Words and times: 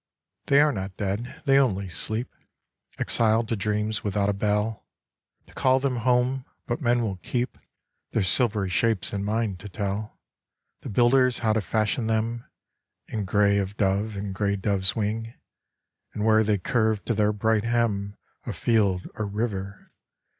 They 0.47 0.61
are 0.61 0.71
not 0.71 0.97
dead, 0.97 1.43
they 1.45 1.59
only 1.59 1.87
sleep, 1.87 2.33
Exiled 2.97 3.47
to 3.49 3.55
dreams 3.55 4.03
without 4.03 4.29
a 4.29 4.33
bell 4.33 4.87
To 5.45 5.53
call 5.53 5.79
them 5.79 5.97
home: 5.97 6.43
but 6.65 6.81
men 6.81 7.03
will 7.03 7.17
keep 7.17 7.55
Their 8.09 8.23
silvery 8.23 8.69
shapes 8.69 9.13
in 9.13 9.23
mind 9.23 9.59
to 9.59 9.69
tell 9.69 10.19
The 10.81 10.89
builders 10.89 11.37
how 11.45 11.53
to 11.53 11.61
fashion 11.61 12.07
them 12.07 12.45
In 13.09 13.25
gray 13.25 13.59
of 13.59 13.77
dove 13.77 14.15
and 14.15 14.33
gray 14.33 14.55
dove's 14.55 14.95
wing, 14.95 15.35
And 16.15 16.25
where 16.25 16.43
they 16.43 16.57
curved 16.57 17.05
to 17.05 17.13
their 17.13 17.31
bright 17.31 17.63
hem 17.63 18.17
Of 18.47 18.55
field 18.55 19.07
or 19.13 19.27
river 19.27 19.91